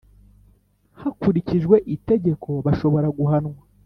hakurikijwe 1.01 1.75
itegeko 1.95 2.49
bashobora 2.65 3.07
guhanwa 3.17 3.57